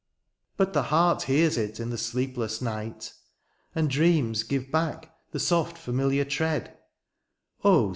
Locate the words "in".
1.79-1.91